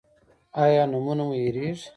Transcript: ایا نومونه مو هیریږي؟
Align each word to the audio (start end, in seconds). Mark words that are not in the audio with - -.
ایا 0.63 0.83
نومونه 0.91 1.23
مو 1.27 1.33
هیریږي؟ 1.41 1.87